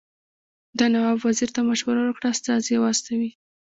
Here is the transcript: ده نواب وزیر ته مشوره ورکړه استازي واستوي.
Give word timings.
ده 0.77 0.85
نواب 0.93 1.19
وزیر 1.27 1.49
ته 1.55 1.61
مشوره 1.69 1.99
ورکړه 2.03 2.27
استازي 2.31 2.75
واستوي. 2.79 3.31